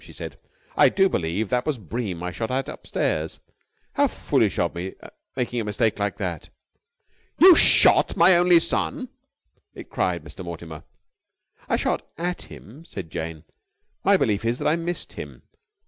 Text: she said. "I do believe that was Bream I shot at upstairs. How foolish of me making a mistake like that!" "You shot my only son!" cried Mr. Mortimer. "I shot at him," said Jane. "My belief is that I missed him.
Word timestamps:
she 0.03 0.11
said. 0.13 0.39
"I 0.75 0.89
do 0.89 1.07
believe 1.09 1.49
that 1.49 1.63
was 1.67 1.77
Bream 1.77 2.23
I 2.23 2.31
shot 2.31 2.49
at 2.49 2.67
upstairs. 2.67 3.39
How 3.93 4.07
foolish 4.07 4.57
of 4.57 4.73
me 4.73 4.95
making 5.35 5.59
a 5.59 5.63
mistake 5.63 5.99
like 5.99 6.15
that!" 6.15 6.49
"You 7.37 7.55
shot 7.55 8.17
my 8.17 8.35
only 8.35 8.59
son!" 8.59 9.09
cried 9.91 10.23
Mr. 10.23 10.43
Mortimer. 10.43 10.85
"I 11.69 11.75
shot 11.77 12.07
at 12.17 12.49
him," 12.51 12.83
said 12.83 13.11
Jane. 13.11 13.43
"My 14.03 14.17
belief 14.17 14.43
is 14.43 14.57
that 14.57 14.67
I 14.67 14.75
missed 14.75 15.13
him. 15.13 15.43